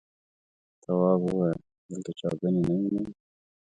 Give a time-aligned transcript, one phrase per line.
[0.83, 3.05] تواب وويل: دلته چاودنې نه وینې.